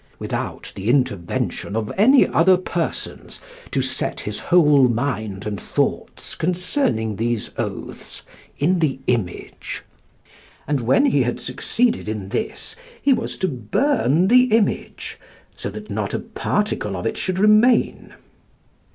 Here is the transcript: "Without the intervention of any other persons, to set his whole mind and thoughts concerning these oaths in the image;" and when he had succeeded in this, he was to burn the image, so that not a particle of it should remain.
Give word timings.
"Without 0.17 0.71
the 0.75 0.89
intervention 0.89 1.75
of 1.75 1.91
any 1.95 2.25
other 2.25 2.57
persons, 2.57 3.39
to 3.69 3.83
set 3.83 4.21
his 4.21 4.39
whole 4.39 4.87
mind 4.87 5.45
and 5.45 5.61
thoughts 5.61 6.33
concerning 6.33 7.17
these 7.17 7.51
oaths 7.55 8.23
in 8.57 8.79
the 8.79 8.99
image;" 9.05 9.83
and 10.65 10.81
when 10.81 11.05
he 11.05 11.21
had 11.21 11.39
succeeded 11.39 12.09
in 12.09 12.29
this, 12.29 12.75
he 12.99 13.13
was 13.13 13.37
to 13.37 13.47
burn 13.47 14.27
the 14.27 14.45
image, 14.45 15.19
so 15.55 15.69
that 15.69 15.91
not 15.91 16.15
a 16.15 16.19
particle 16.19 16.97
of 16.97 17.05
it 17.05 17.15
should 17.15 17.37
remain. 17.37 18.15